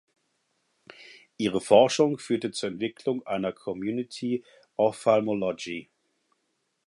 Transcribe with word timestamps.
Ihre 1.37 1.61
Forschung 1.61 2.17
führte 2.17 2.49
zur 2.49 2.69
Entwicklung 2.69 3.23
einer 3.27 3.51
Community 3.53 4.43
Ophthalmology. 4.75 5.91